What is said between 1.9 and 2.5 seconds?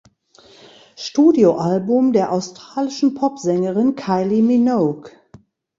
der